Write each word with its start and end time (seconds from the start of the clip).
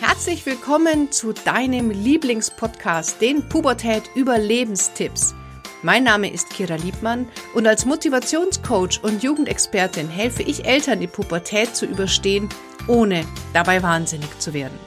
Herzlich 0.00 0.46
willkommen 0.46 1.12
zu 1.12 1.34
deinem 1.34 1.90
Lieblingspodcast, 1.90 3.20
den 3.20 3.46
Pubertät 3.50 4.04
Überlebenstipps. 4.14 5.34
Mein 5.82 6.04
Name 6.04 6.32
ist 6.32 6.48
Kira 6.48 6.76
Liebmann 6.76 7.28
und 7.52 7.66
als 7.66 7.84
Motivationscoach 7.84 9.04
und 9.04 9.22
Jugendexpertin 9.22 10.08
helfe 10.08 10.42
ich 10.42 10.64
Eltern, 10.64 11.00
die 11.00 11.06
Pubertät 11.06 11.76
zu 11.76 11.84
überstehen, 11.84 12.48
ohne 12.88 13.26
dabei 13.52 13.82
wahnsinnig 13.82 14.38
zu 14.38 14.54
werden. 14.54 14.78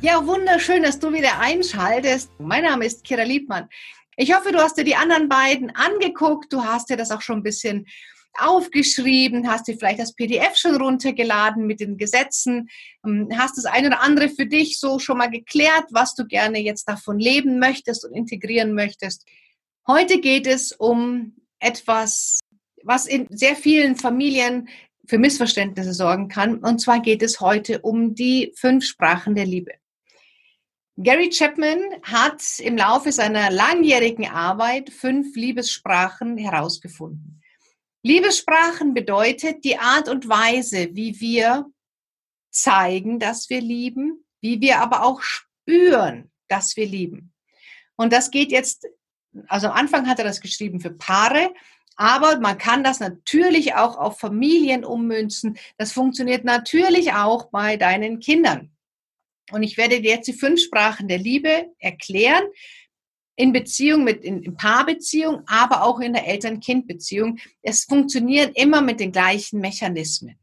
Ja, 0.00 0.26
wunderschön, 0.26 0.82
dass 0.82 0.98
du 0.98 1.12
wieder 1.12 1.38
einschaltest. 1.38 2.32
Mein 2.40 2.64
Name 2.64 2.84
ist 2.84 3.04
Kira 3.04 3.22
Liebmann. 3.22 3.68
Ich 4.16 4.34
hoffe, 4.34 4.50
du 4.50 4.58
hast 4.58 4.76
dir 4.76 4.84
die 4.84 4.96
anderen 4.96 5.28
beiden 5.28 5.70
angeguckt. 5.76 6.52
Du 6.52 6.64
hast 6.64 6.90
dir 6.90 6.96
das 6.96 7.12
auch 7.12 7.22
schon 7.22 7.38
ein 7.38 7.44
bisschen 7.44 7.86
aufgeschrieben, 8.38 9.48
hast 9.48 9.68
dir 9.68 9.76
vielleicht 9.76 10.00
das 10.00 10.14
PDF 10.14 10.56
schon 10.56 10.76
runtergeladen 10.76 11.66
mit 11.66 11.80
den 11.80 11.96
Gesetzen, 11.98 12.68
ähm, 13.04 13.28
hast 13.36 13.56
das 13.56 13.64
eine 13.64 13.88
oder 13.88 14.00
andere 14.00 14.28
für 14.28 14.46
dich 14.46 14.78
so 14.78 14.98
schon 14.98 15.18
mal 15.18 15.30
geklärt, 15.30 15.86
was 15.90 16.14
du 16.14 16.26
gerne 16.26 16.58
jetzt 16.58 16.88
davon 16.88 17.18
leben 17.18 17.58
möchtest 17.58 18.04
und 18.04 18.14
integrieren 18.14 18.74
möchtest. 18.74 19.26
Heute 19.86 20.20
geht 20.20 20.46
es 20.46 20.72
um 20.72 21.36
etwas, 21.58 22.40
was 22.84 23.06
in 23.06 23.26
sehr 23.30 23.56
vielen 23.56 23.96
Familien 23.96 24.68
für 25.06 25.18
Missverständnisse 25.18 25.92
sorgen 25.92 26.28
kann. 26.28 26.58
Und 26.58 26.80
zwar 26.80 27.00
geht 27.00 27.22
es 27.22 27.40
heute 27.40 27.80
um 27.80 28.14
die 28.14 28.52
fünf 28.56 28.84
Sprachen 28.84 29.34
der 29.34 29.46
Liebe. 29.46 29.72
Gary 30.96 31.30
Chapman 31.30 31.80
hat 32.02 32.42
im 32.58 32.76
Laufe 32.76 33.12
seiner 33.12 33.50
langjährigen 33.50 34.28
Arbeit 34.28 34.90
fünf 34.90 35.34
Liebessprachen 35.34 36.36
herausgefunden. 36.36 37.41
Liebessprachen 38.02 38.94
bedeutet 38.94 39.64
die 39.64 39.78
Art 39.78 40.08
und 40.08 40.28
Weise, 40.28 40.88
wie 40.92 41.20
wir 41.20 41.70
zeigen, 42.50 43.18
dass 43.18 43.48
wir 43.48 43.60
lieben, 43.60 44.24
wie 44.40 44.60
wir 44.60 44.80
aber 44.80 45.04
auch 45.04 45.22
spüren, 45.22 46.30
dass 46.48 46.76
wir 46.76 46.86
lieben. 46.86 47.32
Und 47.96 48.12
das 48.12 48.30
geht 48.30 48.50
jetzt, 48.50 48.88
also 49.46 49.68
am 49.68 49.74
Anfang 49.74 50.08
hat 50.08 50.18
er 50.18 50.24
das 50.24 50.40
geschrieben 50.40 50.80
für 50.80 50.90
Paare, 50.90 51.54
aber 51.96 52.40
man 52.40 52.58
kann 52.58 52.82
das 52.82 53.00
natürlich 53.00 53.74
auch 53.74 53.96
auf 53.96 54.18
Familien 54.18 54.84
ummünzen. 54.84 55.56
Das 55.76 55.92
funktioniert 55.92 56.44
natürlich 56.44 57.12
auch 57.12 57.50
bei 57.50 57.76
deinen 57.76 58.18
Kindern. 58.18 58.72
Und 59.52 59.62
ich 59.62 59.76
werde 59.76 60.00
dir 60.00 60.12
jetzt 60.12 60.26
die 60.26 60.32
fünf 60.32 60.60
Sprachen 60.60 61.08
der 61.08 61.18
Liebe 61.18 61.72
erklären 61.78 62.44
in 63.36 63.52
Beziehung 63.52 64.04
mit, 64.04 64.24
in, 64.24 64.42
in 64.42 64.56
Paarbeziehung, 64.56 65.42
aber 65.46 65.84
auch 65.84 66.00
in 66.00 66.12
der 66.12 66.26
Eltern-Kind-Beziehung. 66.26 67.38
Es 67.62 67.84
funktioniert 67.84 68.56
immer 68.56 68.82
mit 68.82 69.00
den 69.00 69.12
gleichen 69.12 69.60
Mechanismen. 69.60 70.38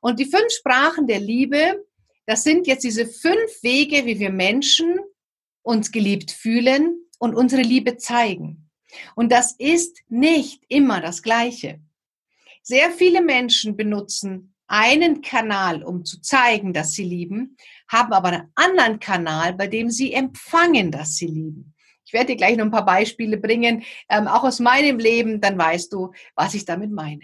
Und 0.00 0.18
die 0.18 0.24
fünf 0.24 0.50
Sprachen 0.50 1.06
der 1.06 1.20
Liebe, 1.20 1.84
das 2.26 2.42
sind 2.42 2.66
jetzt 2.66 2.84
diese 2.84 3.06
fünf 3.06 3.62
Wege, 3.62 4.06
wie 4.06 4.18
wir 4.18 4.30
Menschen 4.30 4.98
uns 5.62 5.90
geliebt 5.92 6.30
fühlen 6.30 7.04
und 7.18 7.34
unsere 7.34 7.62
Liebe 7.62 7.96
zeigen. 7.96 8.70
Und 9.14 9.30
das 9.30 9.52
ist 9.52 9.98
nicht 10.08 10.62
immer 10.68 11.00
das 11.00 11.22
Gleiche. 11.22 11.80
Sehr 12.62 12.90
viele 12.90 13.20
Menschen 13.20 13.76
benutzen 13.76 14.54
einen 14.66 15.20
Kanal, 15.20 15.82
um 15.82 16.04
zu 16.04 16.20
zeigen, 16.20 16.72
dass 16.72 16.92
sie 16.92 17.04
lieben, 17.04 17.56
haben 17.88 18.12
aber 18.12 18.28
einen 18.28 18.52
anderen 18.54 19.00
Kanal, 19.00 19.52
bei 19.54 19.66
dem 19.66 19.90
sie 19.90 20.12
empfangen, 20.12 20.92
dass 20.92 21.16
sie 21.16 21.26
lieben. 21.26 21.74
Ich 22.10 22.14
werde 22.14 22.32
dir 22.32 22.36
gleich 22.36 22.56
noch 22.56 22.64
ein 22.64 22.72
paar 22.72 22.84
Beispiele 22.84 23.36
bringen, 23.36 23.84
ähm, 24.08 24.26
auch 24.26 24.42
aus 24.42 24.58
meinem 24.58 24.98
Leben, 24.98 25.40
dann 25.40 25.56
weißt 25.56 25.92
du, 25.92 26.10
was 26.34 26.54
ich 26.54 26.64
damit 26.64 26.90
meine. 26.90 27.20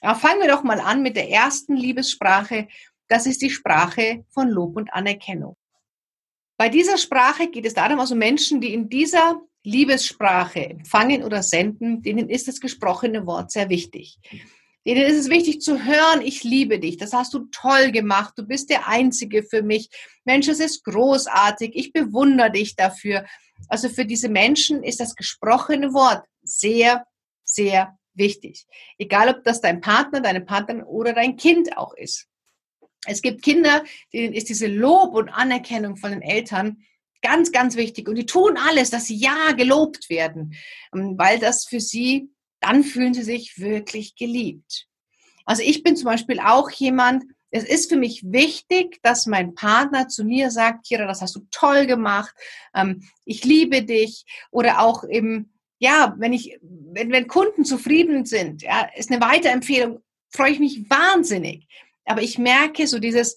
Aber 0.00 0.18
fangen 0.18 0.40
wir 0.40 0.48
doch 0.48 0.64
mal 0.64 0.80
an 0.80 1.02
mit 1.02 1.14
der 1.14 1.30
ersten 1.30 1.76
Liebessprache. 1.76 2.66
Das 3.06 3.26
ist 3.26 3.42
die 3.42 3.50
Sprache 3.50 4.24
von 4.30 4.48
Lob 4.48 4.76
und 4.76 4.92
Anerkennung. 4.92 5.56
Bei 6.56 6.68
dieser 6.68 6.98
Sprache 6.98 7.46
geht 7.48 7.64
es 7.64 7.74
darum, 7.74 8.00
also 8.00 8.16
Menschen, 8.16 8.60
die 8.60 8.74
in 8.74 8.88
dieser 8.88 9.40
Liebessprache 9.62 10.70
empfangen 10.70 11.22
oder 11.22 11.44
senden, 11.44 12.02
denen 12.02 12.28
ist 12.28 12.48
das 12.48 12.58
gesprochene 12.58 13.24
Wort 13.24 13.52
sehr 13.52 13.68
wichtig. 13.68 14.18
Denen 14.84 15.02
ist 15.02 15.16
es 15.16 15.30
wichtig 15.30 15.60
zu 15.60 15.84
hören, 15.84 16.22
ich 16.22 16.42
liebe 16.42 16.80
dich, 16.80 16.96
das 16.96 17.12
hast 17.12 17.32
du 17.34 17.46
toll 17.52 17.92
gemacht, 17.92 18.34
du 18.36 18.44
bist 18.44 18.68
der 18.68 18.88
Einzige 18.88 19.44
für 19.44 19.62
mich. 19.62 19.88
Mensch, 20.24 20.48
es 20.48 20.58
ist 20.58 20.82
großartig, 20.82 21.70
ich 21.74 21.92
bewundere 21.92 22.50
dich 22.50 22.74
dafür. 22.74 23.24
Also 23.72 23.88
für 23.88 24.04
diese 24.04 24.28
Menschen 24.28 24.82
ist 24.82 25.00
das 25.00 25.16
gesprochene 25.16 25.94
Wort 25.94 26.26
sehr, 26.42 27.06
sehr 27.42 27.98
wichtig. 28.12 28.66
Egal, 28.98 29.30
ob 29.30 29.44
das 29.44 29.62
dein 29.62 29.80
Partner, 29.80 30.20
deine 30.20 30.42
Partnerin 30.42 30.82
oder 30.82 31.14
dein 31.14 31.38
Kind 31.38 31.74
auch 31.78 31.94
ist. 31.94 32.26
Es 33.06 33.22
gibt 33.22 33.40
Kinder, 33.40 33.82
denen 34.12 34.34
ist 34.34 34.50
diese 34.50 34.66
Lob 34.66 35.14
und 35.14 35.30
Anerkennung 35.30 35.96
von 35.96 36.10
den 36.10 36.20
Eltern 36.20 36.82
ganz, 37.22 37.50
ganz 37.50 37.74
wichtig. 37.76 38.10
Und 38.10 38.16
die 38.16 38.26
tun 38.26 38.58
alles, 38.58 38.90
dass 38.90 39.06
sie 39.06 39.16
ja 39.16 39.52
gelobt 39.52 40.10
werden, 40.10 40.54
ähm, 40.94 41.14
weil 41.16 41.38
das 41.38 41.64
für 41.64 41.80
sie, 41.80 42.28
dann 42.60 42.84
fühlen 42.84 43.14
sie 43.14 43.22
sich 43.22 43.58
wirklich 43.58 44.16
geliebt. 44.16 44.86
Also 45.46 45.62
ich 45.62 45.82
bin 45.82 45.96
zum 45.96 46.04
Beispiel 46.04 46.40
auch 46.40 46.70
jemand, 46.70 47.24
es 47.54 47.64
ist 47.64 47.90
für 47.90 47.96
mich 47.96 48.22
wichtig, 48.24 48.98
dass 49.02 49.26
mein 49.26 49.54
Partner 49.54 50.08
zu 50.08 50.24
mir 50.24 50.50
sagt, 50.50 50.86
Kira, 50.86 51.06
das 51.06 51.20
hast 51.20 51.36
du 51.36 51.46
toll 51.50 51.86
gemacht, 51.86 52.34
ähm, 52.74 53.06
ich 53.26 53.44
liebe 53.44 53.82
dich. 53.82 54.24
Oder 54.50 54.80
auch 54.80 55.04
eben, 55.08 55.52
ja, 55.78 56.14
wenn 56.18 56.32
ich, 56.32 56.58
wenn, 56.62 57.12
wenn 57.12 57.28
Kunden 57.28 57.66
zufrieden 57.66 58.24
sind, 58.24 58.62
ja, 58.62 58.88
ist 58.96 59.10
eine 59.10 59.20
Weiterempfehlung, 59.20 60.00
freue 60.30 60.52
ich 60.52 60.60
mich 60.60 60.88
wahnsinnig. 60.88 61.68
Aber 62.06 62.22
ich 62.22 62.38
merke 62.38 62.86
so 62.86 62.98
dieses 62.98 63.36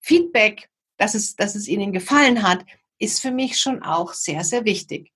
Feedback, 0.00 0.70
dass 0.96 1.14
es, 1.14 1.34
dass 1.34 1.56
es 1.56 1.66
ihnen 1.66 1.92
gefallen 1.92 2.44
hat, 2.44 2.64
ist 3.00 3.20
für 3.20 3.32
mich 3.32 3.58
schon 3.58 3.82
auch 3.82 4.14
sehr, 4.14 4.44
sehr 4.44 4.64
wichtig. 4.64 5.12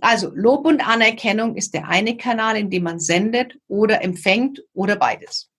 Also 0.00 0.30
Lob 0.34 0.66
und 0.66 0.86
Anerkennung 0.86 1.56
ist 1.56 1.74
der 1.74 1.88
eine 1.88 2.16
Kanal, 2.16 2.56
in 2.56 2.70
dem 2.70 2.84
man 2.84 3.00
sendet 3.00 3.58
oder 3.66 4.02
empfängt 4.02 4.62
oder 4.72 4.96
beides. 4.96 5.51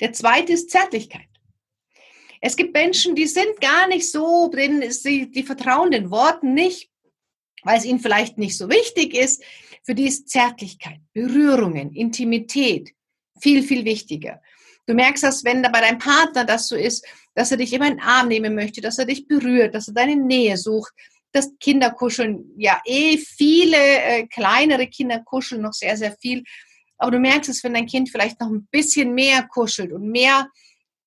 Der 0.00 0.12
zweite 0.12 0.52
ist 0.52 0.70
Zärtlichkeit. 0.70 1.28
Es 2.40 2.56
gibt 2.56 2.74
Menschen, 2.74 3.14
die 3.14 3.26
sind 3.26 3.60
gar 3.60 3.88
nicht 3.88 4.10
so, 4.10 4.48
denen 4.48 4.90
sie, 4.90 5.30
die 5.30 5.42
vertrauen 5.42 5.90
den 5.90 6.10
Worten 6.10 6.52
nicht, 6.52 6.90
weil 7.62 7.78
es 7.78 7.84
ihnen 7.84 8.00
vielleicht 8.00 8.36
nicht 8.36 8.58
so 8.58 8.68
wichtig 8.68 9.14
ist. 9.14 9.42
Für 9.82 9.94
die 9.94 10.06
ist 10.06 10.28
Zärtlichkeit, 10.28 11.00
Berührungen, 11.12 11.92
Intimität 11.94 12.90
viel, 13.40 13.62
viel 13.62 13.84
wichtiger. 13.84 14.42
Du 14.86 14.94
merkst 14.94 15.22
das, 15.22 15.44
wenn 15.44 15.62
da 15.62 15.70
bei 15.70 15.80
deinem 15.80 15.98
Partner 15.98 16.44
das 16.44 16.68
so 16.68 16.76
ist, 16.76 17.06
dass 17.34 17.50
er 17.50 17.56
dich 17.56 17.72
immer 17.72 17.86
in 17.86 17.94
den 17.94 18.02
Arm 18.02 18.28
nehmen 18.28 18.54
möchte, 18.54 18.80
dass 18.80 18.98
er 18.98 19.06
dich 19.06 19.26
berührt, 19.26 19.74
dass 19.74 19.88
er 19.88 19.94
deine 19.94 20.16
Nähe 20.16 20.56
sucht, 20.56 20.92
dass 21.32 21.58
Kinder 21.58 21.90
kuscheln, 21.90 22.44
ja, 22.56 22.80
eh 22.84 23.18
viele 23.18 23.76
äh, 23.76 24.26
kleinere 24.26 24.86
Kinder 24.86 25.20
kuscheln 25.20 25.62
noch 25.62 25.72
sehr, 25.72 25.96
sehr 25.96 26.16
viel. 26.20 26.44
Aber 27.04 27.10
du 27.10 27.18
merkst 27.18 27.50
es, 27.50 27.62
wenn 27.62 27.74
dein 27.74 27.84
Kind 27.84 28.08
vielleicht 28.08 28.40
noch 28.40 28.48
ein 28.48 28.66
bisschen 28.70 29.12
mehr 29.12 29.42
kuschelt 29.42 29.92
und 29.92 30.10
mehr 30.10 30.48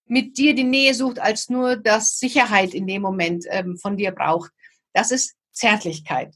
mit 0.06 0.38
dir 0.38 0.54
die 0.54 0.64
Nähe 0.64 0.94
sucht, 0.94 1.18
als 1.18 1.50
nur 1.50 1.76
das 1.76 2.20
Sicherheit 2.20 2.76
in 2.76 2.86
dem 2.86 3.02
Moment 3.02 3.46
ähm, 3.50 3.78
von 3.78 3.98
dir 3.98 4.12
braucht. 4.12 4.52
Das 4.94 5.10
ist 5.10 5.34
Zärtlichkeit. 5.52 6.36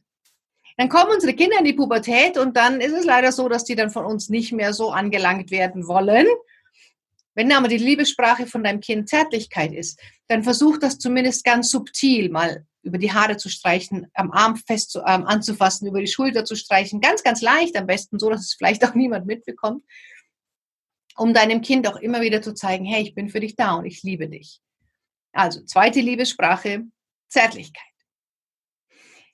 Dann 0.77 0.89
kommen 0.89 1.11
unsere 1.13 1.35
Kinder 1.35 1.59
in 1.59 1.65
die 1.65 1.73
Pubertät 1.73 2.39
und 2.39 2.57
dann 2.57 2.81
ist 2.81 2.93
es 2.93 3.05
leider 3.05 3.31
so, 3.31 3.47
dass 3.49 3.63
die 3.63 3.75
dann 3.75 3.91
von 3.91 4.03
uns 4.03 4.29
nicht 4.29 4.51
mehr 4.51 4.73
so 4.73 4.89
angelangt 4.89 5.51
werden 5.51 5.87
wollen. 5.87 6.25
Wenn 7.35 7.51
aber 7.51 7.67
die 7.67 7.77
Liebessprache 7.77 8.47
von 8.47 8.63
deinem 8.63 8.79
Kind 8.79 9.09
Zärtlichkeit 9.09 9.73
ist, 9.73 10.01
dann 10.27 10.43
versuch 10.43 10.79
das 10.79 10.97
zumindest 10.97 11.43
ganz 11.43 11.69
subtil 11.69 12.31
mal 12.31 12.65
über 12.83 12.97
die 12.97 13.11
Haare 13.13 13.37
zu 13.37 13.49
streichen, 13.49 14.07
am 14.13 14.31
Arm 14.31 14.55
fest 14.55 14.91
zu, 14.91 14.99
ähm, 14.99 15.25
anzufassen, 15.25 15.87
über 15.87 15.99
die 15.99 16.07
Schulter 16.07 16.45
zu 16.45 16.55
streichen. 16.55 17.01
Ganz, 17.01 17.23
ganz 17.23 17.41
leicht, 17.41 17.75
am 17.77 17.87
besten 17.87 18.19
so, 18.19 18.29
dass 18.29 18.41
es 18.41 18.53
vielleicht 18.53 18.83
auch 18.85 18.93
niemand 18.95 19.25
mitbekommt, 19.25 19.83
um 21.15 21.33
deinem 21.33 21.61
Kind 21.61 21.87
auch 21.87 21.97
immer 21.97 22.21
wieder 22.21 22.41
zu 22.41 22.53
zeigen, 22.53 22.85
hey, 22.85 23.03
ich 23.03 23.15
bin 23.15 23.29
für 23.29 23.39
dich 23.39 23.55
da 23.55 23.75
und 23.75 23.85
ich 23.85 24.01
liebe 24.03 24.27
dich. 24.27 24.59
Also, 25.33 25.61
zweite 25.63 26.01
Liebessprache, 26.01 26.83
Zärtlichkeit. 27.29 27.83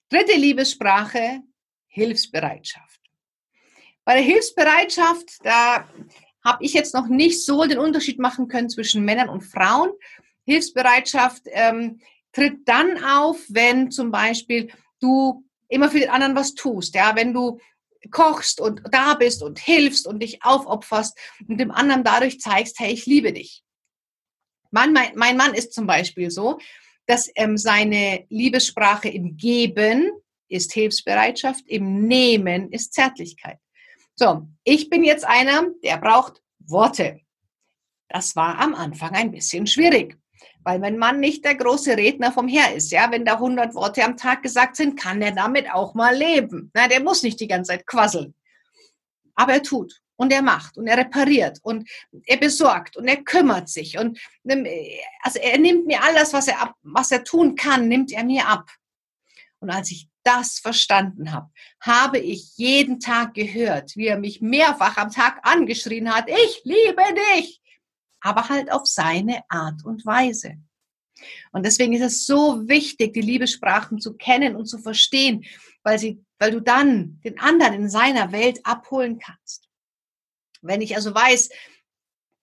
Dritte 0.09 0.37
Liebessprache, 0.37 1.41
Hilfsbereitschaft. 1.87 3.01
Bei 4.05 4.13
der 4.13 4.23
Hilfsbereitschaft, 4.23 5.39
da 5.43 5.87
habe 6.45 6.63
ich 6.63 6.73
jetzt 6.73 6.93
noch 6.93 7.07
nicht 7.07 7.43
so 7.43 7.65
den 7.65 7.79
Unterschied 7.79 8.19
machen 8.19 8.47
können 8.47 8.69
zwischen 8.69 9.03
Männern 9.03 9.27
und 9.27 9.41
Frauen. 9.41 9.91
Hilfsbereitschaft 10.45 11.43
ähm, 11.47 11.99
tritt 12.33 12.67
dann 12.67 13.03
auf, 13.03 13.43
wenn 13.49 13.91
zum 13.91 14.11
Beispiel 14.11 14.71
du 14.99 15.43
immer 15.67 15.89
für 15.89 15.99
den 15.99 16.09
anderen 16.09 16.35
was 16.35 16.53
tust. 16.53 16.95
Ja, 16.95 17.15
wenn 17.15 17.33
du 17.33 17.59
kochst 18.11 18.61
und 18.61 18.81
da 18.91 19.15
bist 19.15 19.43
und 19.43 19.59
hilfst 19.59 20.07
und 20.07 20.21
dich 20.21 20.43
aufopferst 20.43 21.17
und 21.47 21.59
dem 21.59 21.71
anderen 21.71 22.03
dadurch 22.03 22.39
zeigst, 22.39 22.79
hey, 22.79 22.93
ich 22.93 23.05
liebe 23.05 23.33
dich. 23.33 23.63
Mein, 24.71 24.93
mein, 24.93 25.15
mein 25.15 25.37
Mann 25.37 25.53
ist 25.53 25.73
zum 25.73 25.87
Beispiel 25.87 26.29
so, 26.29 26.59
dass 27.05 27.29
ähm, 27.35 27.57
seine 27.57 28.25
Liebessprache 28.29 29.09
im 29.09 29.37
Geben 29.37 30.11
ist 30.49 30.73
Hilfsbereitschaft, 30.73 31.67
im 31.67 32.07
Nehmen 32.07 32.71
ist 32.71 32.93
Zärtlichkeit. 32.93 33.57
So, 34.15 34.47
ich 34.63 34.89
bin 34.89 35.03
jetzt 35.03 35.25
einer, 35.25 35.67
der 35.83 35.97
braucht 35.97 36.41
Worte. 36.59 37.21
Das 38.09 38.35
war 38.35 38.59
am 38.59 38.73
Anfang 38.73 39.11
ein 39.11 39.31
bisschen 39.31 39.67
schwierig, 39.67 40.17
weil 40.67 40.79
mein 40.79 40.97
Mann 40.97 41.21
nicht 41.21 41.45
der 41.45 41.55
große 41.55 41.95
Redner 41.95 42.33
vom 42.33 42.49
Her 42.49 42.75
ist. 42.75 42.91
Ja, 42.91 43.09
wenn 43.09 43.23
da 43.23 43.35
100 43.35 43.73
Worte 43.73 44.03
am 44.03 44.17
Tag 44.17 44.43
gesagt 44.43 44.75
sind, 44.75 44.99
kann 44.99 45.21
er 45.21 45.31
damit 45.31 45.71
auch 45.71 45.93
mal 45.93 46.13
leben. 46.13 46.71
Na, 46.73 46.89
der 46.89 47.01
muss 47.01 47.23
nicht 47.23 47.39
die 47.39 47.47
ganze 47.47 47.71
Zeit 47.71 47.87
quasseln. 47.87 48.35
Aber 49.33 49.53
er 49.53 49.63
tut 49.63 50.01
und 50.17 50.33
er 50.33 50.41
macht 50.41 50.77
und 50.77 50.87
er 50.87 50.97
repariert 50.97 51.59
und 51.61 51.89
er 52.25 52.35
besorgt 52.35 52.97
und 52.97 53.07
er 53.07 53.23
kümmert 53.23 53.69
sich 53.69 53.97
und 53.97 54.19
also 55.21 55.39
er 55.39 55.57
nimmt 55.57 55.85
mir 55.85 56.03
alles, 56.03 56.33
was 56.33 56.49
er 56.49 56.61
ab, 56.61 56.73
was 56.81 57.11
er 57.11 57.23
tun 57.23 57.55
kann, 57.55 57.87
nimmt 57.87 58.11
er 58.11 58.25
mir 58.25 58.45
ab. 58.45 58.69
Und 59.59 59.69
als 59.69 59.89
ich 59.91 60.09
das 60.23 60.59
verstanden 60.59 61.31
habe, 61.31 61.49
habe 61.79 62.19
ich 62.19 62.57
jeden 62.57 62.99
Tag 62.99 63.35
gehört, 63.35 63.95
wie 63.95 64.07
er 64.07 64.19
mich 64.19 64.41
mehrfach 64.41 64.97
am 64.97 65.11
Tag 65.11 65.39
angeschrien 65.43 66.13
hat, 66.13 66.29
ich 66.29 66.61
liebe 66.65 67.03
dich, 67.37 67.61
aber 68.27 68.49
halt 68.49 68.69
auf 68.71 68.85
seine 68.85 69.41
Art 69.47 69.85
und 69.85 70.05
Weise. 70.05 70.57
Und 71.53 71.65
deswegen 71.65 71.93
ist 71.93 72.01
es 72.01 72.25
so 72.25 72.67
wichtig, 72.67 73.13
die 73.13 73.21
Liebessprachen 73.21 73.99
zu 73.99 74.15
kennen 74.15 74.55
und 74.57 74.65
zu 74.65 74.77
verstehen, 74.79 75.45
weil, 75.81 75.97
sie, 75.97 76.21
weil 76.37 76.51
du 76.51 76.59
dann 76.59 77.21
den 77.23 77.39
anderen 77.39 77.73
in 77.73 77.89
seiner 77.89 78.33
Welt 78.33 78.59
abholen 78.63 79.17
kannst. 79.17 79.69
Wenn 80.61 80.81
ich 80.81 80.95
also 80.95 81.15
weiß, 81.15 81.49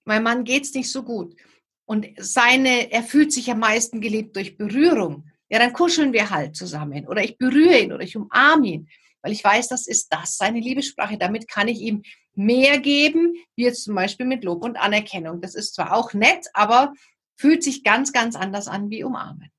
mein 0.07 0.23
Mann 0.23 0.45
geht's 0.45 0.73
nicht 0.73 0.91
so 0.91 1.03
gut 1.03 1.37
und 1.85 2.07
seine, 2.17 2.91
er 2.91 3.03
fühlt 3.03 3.33
sich 3.33 3.51
am 3.51 3.59
meisten 3.59 4.01
geliebt 4.01 4.37
durch 4.37 4.57
Berührung, 4.57 5.29
ja, 5.51 5.59
dann 5.59 5.75
kuscheln 5.75 6.15
wir 6.15 6.31
halt 6.31 6.57
zusammen 6.57 7.07
oder 7.07 7.23
ich 7.23 7.37
berühre 7.37 7.79
ihn 7.79 7.93
oder 7.93 8.03
ich 8.03 8.17
umarme 8.17 8.67
ihn, 8.67 8.89
weil 9.25 9.33
ich 9.33 9.43
weiß, 9.43 9.69
das 9.69 9.87
ist 9.87 10.13
das 10.13 10.37
seine 10.37 10.61
Liebessprache. 10.61 11.17
Damit 11.17 11.49
kann 11.49 11.67
ich 11.67 11.81
ihm 11.81 12.03
mehr 12.35 12.79
geben, 12.79 13.35
wie 13.57 13.65
jetzt 13.65 13.85
zum 13.85 13.95
Beispiel 13.95 14.27
mit 14.27 14.45
Lob 14.45 14.63
und 14.63 14.77
Anerkennung. 14.77 15.41
Das 15.41 15.55
ist 15.55 15.75
zwar 15.75 15.95
auch 15.95 16.13
nett, 16.13 16.47
aber 16.53 16.93
fühlt 17.35 17.65
sich 17.65 17.83
ganz, 17.83 18.13
ganz 18.13 18.37
anders 18.37 18.69
an 18.69 18.91
wie 18.91 19.03
umarmen. 19.03 19.51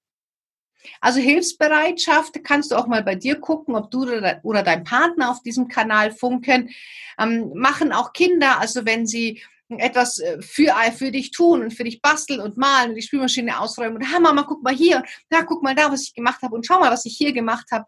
Also 1.01 1.19
Hilfsbereitschaft 1.19 2.43
kannst 2.43 2.69
du 2.69 2.75
auch 2.75 2.85
mal 2.85 3.01
bei 3.01 3.15
dir 3.15 3.39
gucken, 3.39 3.75
ob 3.75 3.89
du 3.89 4.03
oder 4.43 4.61
dein 4.61 4.83
Partner 4.83 5.31
auf 5.31 5.41
diesem 5.41 5.67
Kanal 5.67 6.11
funken. 6.11 6.69
Ähm, 7.17 7.51
machen 7.55 7.91
auch 7.91 8.13
Kinder, 8.13 8.59
also 8.59 8.85
wenn 8.85 9.07
sie 9.07 9.41
etwas 9.69 10.19
äh, 10.19 10.39
für, 10.43 10.75
für 10.95 11.09
dich 11.09 11.31
tun 11.31 11.63
und 11.63 11.73
für 11.73 11.85
dich 11.85 12.03
basteln 12.03 12.39
und 12.39 12.55
malen 12.55 12.89
und 12.89 12.95
die 12.97 13.01
Spülmaschine 13.01 13.59
ausräumen 13.59 13.97
und, 13.97 14.13
ha 14.13 14.19
Mama, 14.19 14.43
guck 14.43 14.61
mal 14.61 14.75
hier 14.75 15.03
da, 15.29 15.41
guck 15.41 15.63
mal 15.63 15.73
da, 15.73 15.91
was 15.91 16.03
ich 16.03 16.13
gemacht 16.13 16.43
habe 16.43 16.53
und 16.53 16.67
schau 16.67 16.79
mal, 16.79 16.91
was 16.91 17.05
ich 17.05 17.17
hier 17.17 17.33
gemacht 17.33 17.71
habe. 17.71 17.85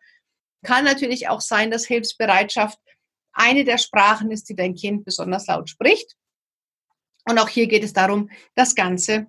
Kann 0.63 0.85
natürlich 0.85 1.29
auch 1.29 1.41
sein, 1.41 1.71
dass 1.71 1.85
Hilfsbereitschaft 1.85 2.79
eine 3.31 3.63
der 3.63 3.77
Sprachen 3.77 4.31
ist, 4.31 4.49
die 4.49 4.55
dein 4.55 4.75
Kind 4.75 5.05
besonders 5.05 5.47
laut 5.47 5.69
spricht. 5.69 6.15
Und 7.29 7.39
auch 7.39 7.49
hier 7.49 7.67
geht 7.67 7.83
es 7.83 7.93
darum, 7.93 8.29
das 8.55 8.73
Ganze 8.73 9.27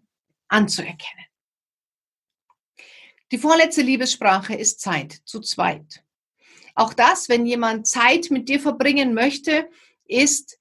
anzuerkennen. 0.48 1.26
Die 3.30 3.38
vorletzte 3.38 3.82
Liebessprache 3.82 4.54
ist 4.54 4.80
Zeit 4.80 5.20
zu 5.24 5.40
zweit. 5.40 6.02
Auch 6.74 6.94
das, 6.94 7.28
wenn 7.28 7.44
jemand 7.44 7.86
Zeit 7.86 8.30
mit 8.30 8.48
dir 8.48 8.60
verbringen 8.60 9.12
möchte, 9.12 9.68
ist 10.04 10.58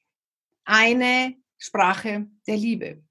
eine 0.65 1.35
Sprache 1.57 2.27
der 2.45 2.57
Liebe. 2.57 3.03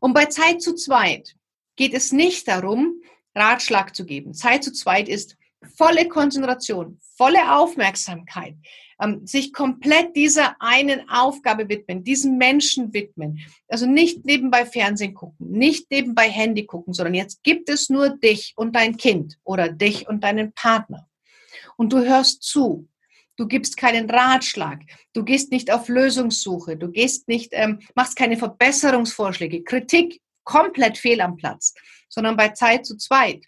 Und 0.00 0.12
bei 0.12 0.26
Zeit 0.26 0.60
zu 0.60 0.74
zweit 0.74 1.36
geht 1.76 1.94
es 1.94 2.12
nicht 2.12 2.46
darum, 2.48 3.00
Ratschlag 3.34 3.94
zu 3.94 4.04
geben. 4.04 4.34
Zeit 4.34 4.64
zu 4.64 4.72
zweit 4.72 5.08
ist 5.08 5.36
volle 5.76 6.08
Konzentration, 6.08 6.98
volle 7.16 7.54
Aufmerksamkeit, 7.56 8.56
ähm, 9.00 9.26
sich 9.26 9.52
komplett 9.52 10.16
dieser 10.16 10.56
einen 10.60 11.08
Aufgabe 11.08 11.68
widmen, 11.68 12.04
diesem 12.04 12.38
Menschen 12.38 12.92
widmen. 12.92 13.40
Also 13.68 13.86
nicht 13.86 14.24
nebenbei 14.24 14.64
Fernsehen 14.64 15.14
gucken, 15.14 15.50
nicht 15.50 15.90
nebenbei 15.90 16.28
Handy 16.28 16.66
gucken, 16.66 16.94
sondern 16.94 17.14
jetzt 17.14 17.42
gibt 17.42 17.68
es 17.68 17.90
nur 17.90 18.10
dich 18.10 18.54
und 18.56 18.74
dein 18.74 18.96
Kind 18.96 19.38
oder 19.44 19.68
dich 19.68 20.08
und 20.08 20.24
deinen 20.24 20.52
Partner. 20.52 21.08
Und 21.76 21.92
du 21.92 22.04
hörst 22.04 22.42
zu. 22.42 22.88
Du 23.36 23.46
gibst 23.46 23.78
keinen 23.78 24.10
Ratschlag. 24.10 24.82
Du 25.14 25.24
gehst 25.24 25.50
nicht 25.50 25.72
auf 25.72 25.88
Lösungssuche. 25.88 26.76
Du 26.76 26.90
gehst 26.90 27.26
nicht, 27.26 27.50
ähm, 27.52 27.80
machst 27.94 28.16
keine 28.16 28.36
Verbesserungsvorschläge. 28.36 29.62
Kritik 29.62 30.20
komplett 30.44 30.98
fehl 30.98 31.20
am 31.22 31.36
Platz, 31.36 31.74
sondern 32.08 32.36
bei 32.36 32.50
Zeit 32.50 32.84
zu 32.84 32.96
zweit 32.98 33.46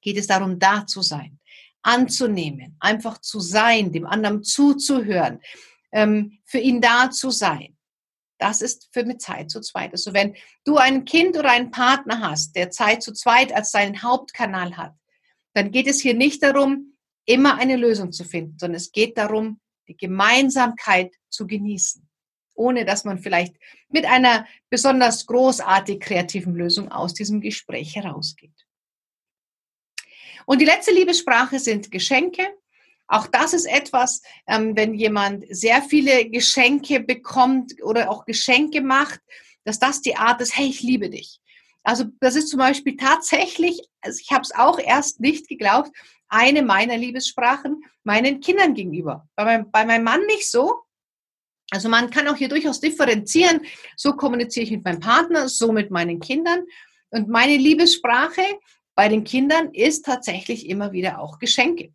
geht 0.00 0.18
es 0.18 0.26
darum, 0.26 0.58
da 0.58 0.86
zu 0.86 1.02
sein, 1.02 1.38
anzunehmen, 1.82 2.76
einfach 2.80 3.18
zu 3.20 3.40
sein, 3.40 3.92
dem 3.92 4.06
anderen 4.06 4.42
zuzuhören, 4.42 5.40
ähm, 5.92 6.38
für 6.44 6.58
ihn 6.58 6.80
da 6.80 7.10
zu 7.10 7.30
sein. 7.30 7.76
Das 8.38 8.62
ist 8.62 8.88
für 8.92 9.04
mit 9.04 9.20
Zeit 9.20 9.50
zu 9.50 9.60
zweit. 9.60 9.92
Also 9.92 10.14
wenn 10.14 10.34
du 10.64 10.78
ein 10.78 11.04
Kind 11.04 11.36
oder 11.36 11.50
einen 11.50 11.70
Partner 11.70 12.20
hast, 12.20 12.56
der 12.56 12.70
Zeit 12.70 13.02
zu 13.02 13.12
zweit 13.12 13.52
als 13.52 13.70
seinen 13.70 14.02
Hauptkanal 14.02 14.76
hat, 14.76 14.94
dann 15.52 15.70
geht 15.70 15.86
es 15.86 16.00
hier 16.00 16.14
nicht 16.14 16.42
darum, 16.42 16.96
immer 17.26 17.58
eine 17.58 17.76
Lösung 17.76 18.12
zu 18.12 18.24
finden, 18.24 18.58
sondern 18.58 18.76
es 18.76 18.92
geht 18.92 19.18
darum, 19.18 19.60
die 19.88 19.96
Gemeinsamkeit 19.96 21.12
zu 21.28 21.46
genießen, 21.46 22.08
ohne 22.54 22.84
dass 22.84 23.04
man 23.04 23.18
vielleicht 23.18 23.56
mit 23.88 24.06
einer 24.06 24.46
besonders 24.70 25.26
großartig 25.26 26.00
kreativen 26.00 26.54
Lösung 26.54 26.90
aus 26.90 27.12
diesem 27.12 27.40
Gespräch 27.40 27.96
herausgeht. 27.96 28.54
Und 30.46 30.60
die 30.60 30.66
letzte 30.66 30.92
Liebessprache 30.92 31.58
sind 31.58 31.90
Geschenke. 31.90 32.46
Auch 33.06 33.26
das 33.26 33.52
ist 33.52 33.66
etwas, 33.66 34.22
ähm, 34.46 34.76
wenn 34.76 34.94
jemand 34.94 35.44
sehr 35.48 35.82
viele 35.82 36.28
Geschenke 36.30 37.00
bekommt 37.00 37.82
oder 37.82 38.10
auch 38.10 38.24
Geschenke 38.24 38.80
macht, 38.80 39.20
dass 39.64 39.78
das 39.78 40.00
die 40.00 40.16
Art 40.16 40.40
ist, 40.40 40.56
hey, 40.56 40.68
ich 40.68 40.82
liebe 40.82 41.10
dich. 41.10 41.40
Also 41.82 42.04
das 42.20 42.36
ist 42.36 42.48
zum 42.48 42.58
Beispiel 42.58 42.96
tatsächlich, 42.96 43.80
also 44.00 44.20
ich 44.20 44.30
habe 44.30 44.42
es 44.42 44.54
auch 44.54 44.78
erst 44.78 45.20
nicht 45.20 45.48
geglaubt, 45.48 45.90
eine 46.28 46.62
meiner 46.62 46.96
Liebessprachen 46.96 47.84
meinen 48.04 48.40
Kindern 48.40 48.74
gegenüber. 48.74 49.28
Bei, 49.34 49.44
mein, 49.44 49.70
bei 49.70 49.84
meinem 49.84 50.04
Mann 50.04 50.24
nicht 50.26 50.48
so. 50.48 50.82
Also 51.70 51.88
man 51.88 52.10
kann 52.10 52.28
auch 52.28 52.36
hier 52.36 52.48
durchaus 52.48 52.80
differenzieren. 52.80 53.62
So 53.96 54.12
kommuniziere 54.12 54.64
ich 54.64 54.70
mit 54.70 54.84
meinem 54.84 55.00
Partner, 55.00 55.48
so 55.48 55.72
mit 55.72 55.90
meinen 55.90 56.20
Kindern. 56.20 56.64
Und 57.10 57.28
meine 57.28 57.56
Liebessprache 57.56 58.42
bei 59.00 59.08
den 59.08 59.24
Kindern 59.24 59.70
ist 59.72 60.04
tatsächlich 60.04 60.68
immer 60.68 60.92
wieder 60.92 61.20
auch 61.20 61.38
Geschenke. 61.38 61.90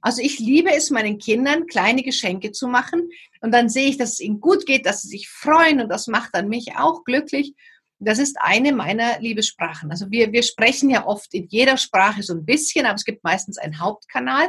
Also 0.00 0.22
ich 0.22 0.38
liebe 0.38 0.74
es, 0.74 0.88
meinen 0.88 1.18
Kindern 1.18 1.66
kleine 1.66 2.02
Geschenke 2.02 2.50
zu 2.50 2.66
machen. 2.66 3.10
Und 3.42 3.52
dann 3.52 3.68
sehe 3.68 3.90
ich, 3.90 3.98
dass 3.98 4.14
es 4.14 4.20
ihnen 4.20 4.40
gut 4.40 4.64
geht, 4.64 4.86
dass 4.86 5.02
sie 5.02 5.08
sich 5.08 5.28
freuen. 5.28 5.82
Und 5.82 5.90
das 5.90 6.06
macht 6.06 6.30
dann 6.32 6.48
mich 6.48 6.74
auch 6.78 7.04
glücklich. 7.04 7.52
Das 7.98 8.18
ist 8.18 8.38
eine 8.40 8.72
meiner 8.72 9.20
Liebessprachen. 9.20 9.90
Also 9.90 10.10
wir, 10.10 10.32
wir 10.32 10.42
sprechen 10.42 10.88
ja 10.88 11.06
oft 11.06 11.34
in 11.34 11.46
jeder 11.50 11.76
Sprache 11.76 12.22
so 12.22 12.32
ein 12.32 12.46
bisschen, 12.46 12.86
aber 12.86 12.94
es 12.94 13.04
gibt 13.04 13.22
meistens 13.22 13.58
einen 13.58 13.78
Hauptkanal. 13.78 14.48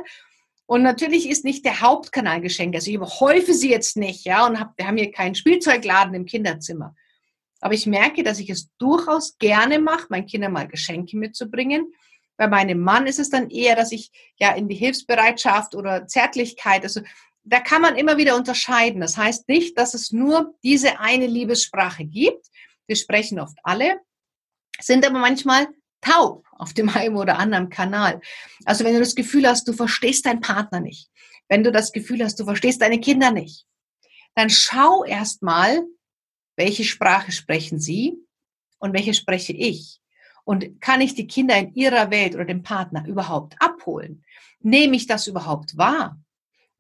Und 0.66 0.84
natürlich 0.84 1.28
ist 1.28 1.44
nicht 1.44 1.66
der 1.66 1.82
Hauptkanal 1.82 2.40
Geschenke. 2.40 2.78
Also 2.78 2.90
ich 2.90 2.96
überhäufe 2.96 3.54
sie 3.54 3.70
jetzt 3.70 3.98
nicht, 3.98 4.24
ja, 4.24 4.48
und 4.48 4.62
hab, 4.62 4.78
wir 4.78 4.88
haben 4.88 4.96
hier 4.96 5.12
keinen 5.12 5.36
Spielzeugladen 5.36 6.14
im 6.14 6.26
Kinderzimmer. 6.26 6.96
Aber 7.62 7.74
ich 7.74 7.86
merke, 7.86 8.24
dass 8.24 8.40
ich 8.40 8.50
es 8.50 8.70
durchaus 8.78 9.38
gerne 9.38 9.80
mache, 9.80 10.08
meinen 10.10 10.28
Kindern 10.28 10.54
mal 10.54 10.68
Geschenke 10.68 11.18
mitzubringen. 11.18 11.94
Bei 12.38 12.48
meinem 12.48 12.80
Mann 12.80 13.08
ist 13.08 13.20
es 13.20 13.30
dann 13.30 13.50
eher, 13.50 13.76
dass 13.76 13.92
ich 13.92 14.12
ja 14.38 14.54
in 14.54 14.68
die 14.68 14.76
Hilfsbereitschaft 14.76 15.74
oder 15.74 16.06
Zärtlichkeit, 16.08 16.84
also 16.84 17.02
da 17.44 17.62
kann 17.62 17.82
man 17.82 17.96
immer 17.96 18.18
wieder 18.18 18.36
unterscheiden. 18.36 19.02
Das 19.02 19.18
heißt 19.18 19.48
nicht, 19.48 19.78
dass 19.78 19.94
es 19.94 20.12
nur 20.12 20.54
diese 20.64 21.00
eine 21.00 21.28
Liebessprache 21.28 22.06
gibt, 22.06 22.46
wir 22.88 22.96
sprechen 22.96 23.40
oft 23.40 23.58
alle, 23.64 24.00
sind 24.80 25.06
aber 25.06 25.20
manchmal 25.20 25.68
taub 26.02 26.46
auf 26.52 26.74
dem 26.74 26.90
einen 26.90 27.16
oder 27.16 27.40
anderen 27.40 27.70
Kanal. 27.70 28.22
Also 28.66 28.84
wenn 28.84 28.94
du 28.94 29.00
das 29.00 29.16
Gefühl 29.16 29.48
hast, 29.48 29.68
du 29.68 29.74
verstehst 29.74 30.26
deinen 30.26 30.42
Partner 30.42 30.80
nicht, 30.80 31.10
wenn 31.48 31.64
du 31.64 31.72
das 31.72 31.92
Gefühl 31.92 32.24
hast, 32.24 32.40
du 32.40 32.46
verstehst 32.46 32.82
deine 32.82 33.00
Kinder 33.00 33.32
nicht, 33.32 33.66
dann 34.36 34.50
schau 34.50 35.04
erst 35.04 35.42
mal, 35.42 35.84
welche 36.58 36.84
Sprache 36.84 37.32
sprechen 37.32 37.80
sie 37.80 38.18
und 38.80 38.94
welche 38.94 39.14
spreche 39.14 39.54
ich. 39.54 40.02
Und 40.44 40.82
kann 40.82 41.02
ich 41.02 41.14
die 41.14 41.28
Kinder 41.28 41.58
in 41.58 41.74
ihrer 41.74 42.10
Welt 42.12 42.36
oder 42.36 42.46
den 42.46 42.64
Partner 42.64 43.06
überhaupt 43.08 43.56
abholen? 43.60 44.24
Nehme 44.60 44.96
ich 44.96 45.08
das 45.08 45.28
überhaupt 45.28 45.78
wahr? 45.78 46.20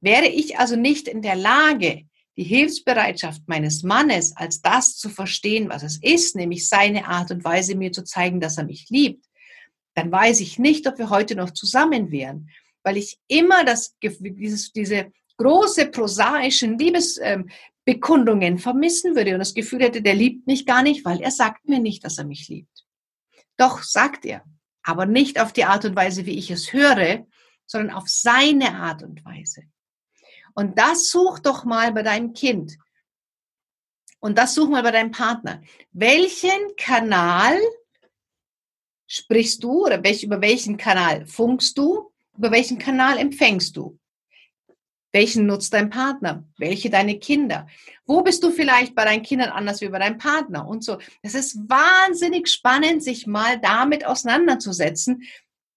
Wäre 0.02 0.28
ich 0.28 0.58
also 0.60 0.76
nicht 0.76 1.08
in 1.08 1.22
der 1.22 1.36
Lage, 1.36 2.06
die 2.38 2.44
Hilfsbereitschaft 2.44 3.42
meines 3.48 3.84
Mannes 3.84 4.36
als 4.36 4.62
das 4.62 4.96
zu 4.96 5.10
verstehen, 5.10 5.70
was 5.70 5.84
es 5.84 5.98
ist, 6.02 6.36
nämlich 6.36 6.68
seine 6.68 7.08
Art 7.08 7.32
und 7.32 7.44
Weise, 7.44 7.76
mir 7.76 7.92
zu 7.92 8.04
zeigen, 8.04 8.40
dass 8.40 8.58
er 8.58 8.66
mich 8.66 8.90
liebt, 8.90 9.26
dann 9.96 10.12
weiß 10.12 10.40
ich 10.42 10.60
nicht, 10.60 10.88
ob 10.88 11.00
wir 11.00 11.10
heute 11.10 11.36
noch 11.36 11.52
zusammen 11.52 12.12
wären, 12.12 12.50
weil 12.84 12.98
ich 12.98 13.18
immer 13.28 13.66
das, 13.66 13.96
dieses, 14.02 14.72
diese 14.72 15.12
große 15.38 15.88
prosaischen 15.88 16.78
Liebesbekundungen 16.78 17.50
ähm, 17.50 17.50
vermissen 18.60 19.15
würde 19.15 19.34
und 19.34 19.39
das 19.39 19.53
Gefühl 19.53 19.82
hätte, 19.82 20.01
der 20.01 20.13
liebt 20.13 20.46
mich 20.48 20.65
gar 20.65 20.84
nicht, 20.84 21.06
weil 21.06 21.22
er 21.22 21.32
sagt 21.32 21.67
mir 21.67 21.79
nicht, 21.79 22.03
dass 22.03 22.17
er 22.17 22.25
mich 22.25 22.48
liebt. 22.50 22.86
Doch, 23.58 23.82
sagt 23.82 24.25
er, 24.25 24.44
aber 24.84 25.06
nicht 25.06 25.39
auf 25.39 25.53
die 25.53 25.65
Art 25.65 25.86
und 25.86 25.96
Weise, 25.96 26.25
wie 26.25 26.38
ich 26.38 26.51
es 26.51 26.74
höre, 26.74 27.25
sondern 27.65 27.96
auf 27.96 28.08
seine 28.08 28.75
Art 28.75 29.03
und 29.03 29.24
Weise. 29.25 29.63
Und 30.53 30.77
das 30.79 31.10
such 31.10 31.39
doch 31.39 31.65
mal 31.65 31.91
bei 31.94 32.03
deinem 32.03 32.34
Kind. 32.34 32.77
Und 34.20 34.38
das 34.38 34.56
such 34.56 34.70
mal 34.70 34.84
bei 34.84 34.91
deinem 34.91 35.12
Partner. 35.12 35.62
Welchen 35.91 36.75
Kanal 36.75 37.60
sprichst 39.06 39.63
du 39.63 39.86
oder 39.86 40.03
welch, 40.03 40.24
über 40.24 40.41
welchen 40.41 40.77
Kanal 40.77 41.25
funkst 41.25 41.77
du? 41.77 42.12
Über 42.38 42.51
welchen 42.51 42.77
Kanal 42.77 43.17
empfängst 43.17 43.77
du? 43.77 44.00
Welchen 45.14 45.46
nutzt 45.46 45.74
dein 45.74 45.90
Partner? 45.90 46.44
Welche 46.58 46.90
deine 46.90 47.18
Kinder? 47.18 47.68
Wo 48.06 48.22
bist 48.22 48.44
du 48.44 48.52
vielleicht 48.52 48.94
bei 48.94 49.06
deinen 49.06 49.24
Kindern 49.24 49.50
anders 49.50 49.82
wie 49.82 49.88
bei 49.88 50.00
deinem 50.00 50.18
Partner? 50.18 50.68
Und 50.68 50.84
so. 50.84 51.00
Es 51.22 51.34
ist 51.34 51.58
wahnsinnig 51.70 52.50
spannend, 52.50 53.04
sich 53.04 53.26
mal 53.26 53.60
damit 53.60 54.06
auseinanderzusetzen, 54.06 55.24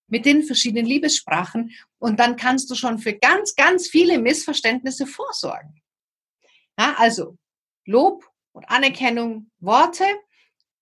mit 0.09 0.27
den 0.27 0.43
verschiedenen 0.43 0.87
Liebessprachen. 0.87 1.73
Und 1.99 2.19
dann 2.19 2.37
kannst 2.37 2.71
du 2.71 2.75
schon 2.75 2.99
für 2.99 3.15
ganz, 3.15 3.55
ganz 3.55 3.89
viele 3.89 4.19
Missverständnisse 4.19 5.07
vorsorgen. 5.07 5.81
Ja, 6.79 6.97
also 6.99 7.39
Lob 7.85 8.29
und 8.53 8.69
Anerkennung, 8.69 9.51
Worte, 9.59 10.05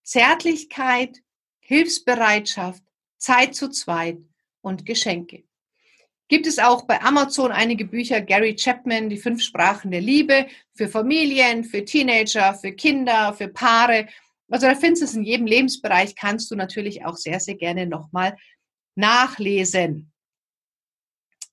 Zärtlichkeit, 0.02 1.18
Hilfsbereitschaft, 1.60 2.82
Zeit 3.18 3.54
zu 3.54 3.68
zweit 3.68 4.18
und 4.62 4.86
Geschenke. 4.86 5.47
Gibt 6.28 6.46
es 6.46 6.58
auch 6.58 6.82
bei 6.82 7.00
Amazon 7.00 7.52
einige 7.52 7.86
Bücher, 7.86 8.20
Gary 8.20 8.54
Chapman, 8.54 9.08
die 9.08 9.16
fünf 9.16 9.42
Sprachen 9.42 9.90
der 9.90 10.02
Liebe, 10.02 10.46
für 10.74 10.88
Familien, 10.88 11.64
für 11.64 11.84
Teenager, 11.84 12.54
für 12.54 12.72
Kinder, 12.72 13.32
für 13.32 13.48
Paare. 13.48 14.08
Also 14.50 14.66
da 14.66 14.74
findest 14.74 15.02
du 15.02 15.06
es 15.06 15.14
in 15.14 15.24
jedem 15.24 15.46
Lebensbereich, 15.46 16.14
kannst 16.14 16.50
du 16.50 16.54
natürlich 16.54 17.04
auch 17.04 17.16
sehr, 17.16 17.40
sehr 17.40 17.54
gerne 17.54 17.86
nochmal 17.86 18.36
nachlesen. 18.94 20.12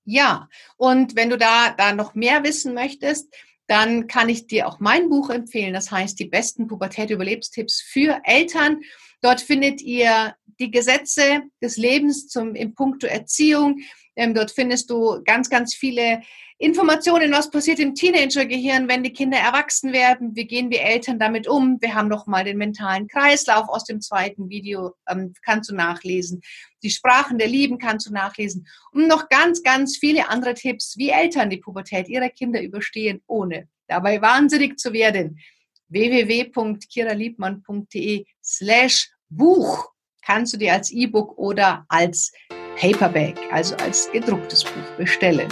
Ja, 0.04 0.50
und 0.78 1.16
wenn 1.16 1.30
du 1.30 1.38
da, 1.38 1.72
da 1.72 1.94
noch 1.94 2.14
mehr 2.14 2.44
wissen 2.44 2.74
möchtest, 2.74 3.34
dann 3.68 4.08
kann 4.08 4.30
ich 4.30 4.46
dir 4.46 4.68
auch 4.68 4.80
mein 4.80 5.10
Buch 5.10 5.30
empfehlen. 5.30 5.74
Das 5.74 5.90
heißt, 5.90 6.20
die 6.20 6.28
besten 6.28 6.68
Pubertät-Überlebstipps 6.68 7.82
für 7.82 8.22
Eltern. 8.24 8.82
Dort 9.22 9.42
findet 9.42 9.82
ihr 9.82 10.36
die 10.60 10.72
Gesetze 10.72 11.42
des 11.62 11.78
Lebens 11.78 12.28
zum, 12.28 12.56
im 12.56 12.74
Punkto 12.74 13.08
Erziehung. 13.08 13.80
Ähm, 14.16 14.34
dort 14.34 14.52
findest 14.52 14.90
du 14.90 15.22
ganz, 15.26 15.50
ganz 15.50 15.76
viele 15.76 16.22
Informationen, 16.58 17.34
was 17.34 17.50
passiert 17.50 17.80
im 17.80 17.96
Teenagergehirn, 17.96 18.88
wenn 18.88 19.04
die 19.04 19.12
Kinder 19.12 19.38
erwachsen 19.38 19.92
werden, 19.92 20.38
wie 20.38 20.48
gehen 20.48 20.70
wir 20.70 20.84
Eltern 20.84 21.20
damit 21.20 21.50
um. 21.50 21.82
Wir 21.82 21.94
haben 21.94 22.08
noch 22.08 22.28
mal 22.28 22.46
den 22.46 22.58
mentalen 22.58 23.08
Kreislauf 23.08 23.68
aus 23.68 23.84
dem 23.84 24.00
zweiten 24.00 24.50
Video, 24.50 24.94
ähm, 25.10 25.34
kannst 25.44 25.70
du 25.70 25.76
nachlesen. 25.76 26.42
Die 26.82 26.90
Sprachen 26.90 27.38
der 27.38 27.50
Lieben 27.50 27.78
kannst 27.78 28.08
du 28.08 28.14
nachlesen. 28.14 28.68
Und 28.94 29.08
noch 29.08 29.28
ganz, 29.28 29.64
ganz 29.64 29.98
viele 29.98 30.30
andere 30.30 30.54
Tipps, 30.54 30.98
wie 30.98 31.10
Eltern 31.10 31.50
die 31.50 31.58
Pubertät 31.58 32.08
ihrer 32.08 32.30
Kinder 32.30 32.62
überstehen, 32.62 33.22
ohne 33.28 33.68
dabei 33.88 34.22
wahnsinnig 34.22 34.80
zu 34.80 34.94
werden. 34.94 35.40
www.kiraliebmann.de 35.90 38.26
slash 38.44 39.10
Buch 39.30 39.90
kannst 40.22 40.54
du 40.54 40.58
dir 40.58 40.74
als 40.74 40.92
E-Book 40.92 41.38
oder 41.38 41.86
als 41.88 42.32
Paperback, 42.76 43.40
also 43.52 43.76
als 43.78 44.12
gedrucktes 44.12 44.64
Buch 44.64 44.98
bestellen. 44.98 45.48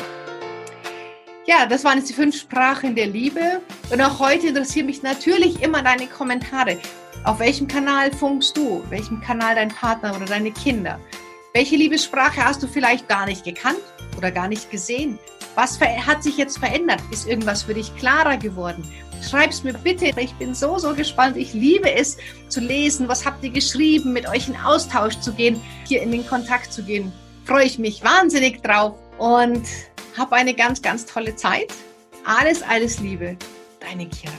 Ja, 1.46 1.66
das 1.66 1.84
waren 1.84 1.98
jetzt 1.98 2.10
die 2.10 2.14
fünf 2.14 2.40
Sprachen 2.40 2.96
der 2.96 3.08
Liebe. 3.08 3.62
Und 3.92 4.02
auch 4.02 4.20
heute 4.20 4.48
interessieren 4.48 4.86
mich 4.86 5.04
natürlich 5.04 5.62
immer 5.62 5.84
deine 5.84 6.08
Kommentare. 6.08 6.78
Auf 7.26 7.40
welchem 7.40 7.68
Kanal 7.68 8.12
funkst 8.12 8.56
du? 8.56 8.84
Welchem 8.90 9.22
Kanal 9.22 9.56
dein 9.56 9.70
Partner 9.70 10.16
oder 10.16 10.26
deine 10.26 10.52
Kinder? 10.52 11.00
Welche 11.54 11.76
Liebessprache 11.76 12.44
hast 12.44 12.64
du 12.64 12.68
vielleicht 12.68 13.08
gar 13.08 13.26
nicht 13.26 13.44
gekannt 13.44 13.82
oder 14.18 14.32
gar 14.32 14.48
nicht 14.48 14.72
gesehen? 14.72 15.20
Was 15.56 15.80
hat 15.80 16.24
sich 16.24 16.38
jetzt 16.38 16.58
verändert? 16.58 17.00
Ist 17.12 17.28
irgendwas 17.28 17.64
für 17.64 17.74
dich 17.74 17.96
klarer 17.96 18.38
geworden? 18.38 18.84
Schreib's 19.22 19.64
mir 19.64 19.74
bitte. 19.74 20.12
Ich 20.20 20.34
bin 20.34 20.54
so, 20.56 20.78
so 20.80 20.94
gespannt. 20.94 21.38
Ich 21.38 21.54
liebe 21.54 21.92
es 21.92 22.18
zu 22.50 22.60
lesen. 22.60 23.08
Was 23.08 23.26
habt 23.26 23.44
ihr 23.44 23.52
geschrieben? 23.52 24.14
Mit 24.14 24.28
euch 24.28 24.50
in 24.50 24.56
Austausch 24.58 25.20
zu 25.20 25.32
gehen, 25.32 25.62
hier 25.88 26.02
in 26.02 26.12
den 26.12 26.26
Kontakt 26.28 26.74
zu 26.74 26.84
gehen. 26.84 27.12
Freue 27.46 27.66
ich 27.66 27.78
mich 27.78 28.04
wahnsinnig 28.04 28.62
drauf. 28.64 28.96
Und 29.18 29.66
hab 30.18 30.34
eine 30.34 30.54
ganz, 30.54 30.82
ganz 30.82 31.06
tolle 31.06 31.36
Zeit. 31.36 31.72
Alles, 32.26 32.62
alles 32.64 33.00
Liebe. 33.00 33.38
Deine 33.80 34.08
Kira. 34.08 34.34